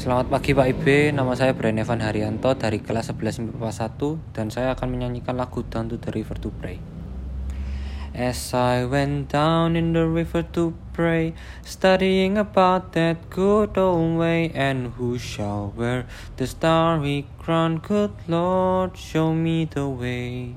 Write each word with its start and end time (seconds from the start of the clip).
Selamat 0.00 0.32
pagi 0.32 0.56
Pak 0.56 0.64
Ibe, 0.64 1.12
nama 1.12 1.36
saya 1.36 1.52
Brian 1.52 1.76
Evan 1.76 2.00
Haryanto 2.00 2.56
dari 2.56 2.80
kelas 2.80 3.12
11 3.12 3.52
MIPA 3.52 3.68
1 3.68 4.32
dan 4.32 4.48
saya 4.48 4.72
akan 4.72 4.96
menyanyikan 4.96 5.36
lagu 5.36 5.60
Down 5.60 5.92
to 5.92 6.00
the 6.00 6.08
River 6.16 6.40
to 6.40 6.48
Pray. 6.56 6.80
As 8.16 8.56
I 8.56 8.88
went 8.88 9.28
down 9.28 9.76
in 9.76 9.92
the 9.92 10.08
river 10.08 10.40
to 10.56 10.72
pray, 10.96 11.36
studying 11.68 12.40
about 12.40 12.96
that 12.96 13.28
good 13.28 13.76
old 13.76 14.16
way, 14.16 14.48
and 14.56 14.96
who 14.96 15.20
shall 15.20 15.76
wear 15.76 16.08
the 16.40 16.48
starry 16.48 17.28
crown? 17.36 17.84
Good 17.84 18.16
Lord, 18.24 18.96
show 18.96 19.36
me 19.36 19.68
the 19.68 19.84
way. 19.84 20.56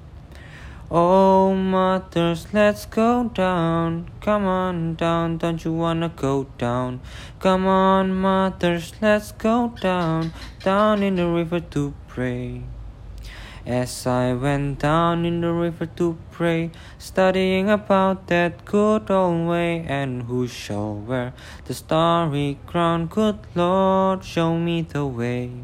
Oh, 0.93 1.53
mothers, 1.53 2.47
let's 2.51 2.85
go 2.85 3.31
down. 3.33 4.11
Come 4.19 4.43
on 4.43 4.95
down, 4.95 5.37
don't 5.37 5.63
you 5.63 5.71
wanna 5.71 6.09
go 6.09 6.47
down? 6.57 6.99
Come 7.39 7.65
on, 7.65 8.13
mothers, 8.13 8.91
let's 9.01 9.31
go 9.31 9.73
down, 9.79 10.33
down 10.61 11.01
in 11.01 11.15
the 11.15 11.27
river 11.27 11.61
to 11.61 11.93
pray. 12.09 12.63
As 13.65 14.05
I 14.05 14.33
went 14.33 14.79
down 14.79 15.23
in 15.23 15.39
the 15.39 15.53
river 15.53 15.85
to 15.85 16.17
pray, 16.29 16.71
studying 16.97 17.69
about 17.69 18.27
that 18.27 18.65
good 18.65 19.09
old 19.09 19.47
way, 19.47 19.85
and 19.87 20.23
who 20.23 20.45
shall 20.45 20.95
wear 20.95 21.31
the 21.67 21.73
starry 21.73 22.59
crown? 22.67 23.05
Good 23.05 23.39
Lord, 23.55 24.25
show 24.25 24.57
me 24.57 24.81
the 24.81 25.05
way. 25.05 25.63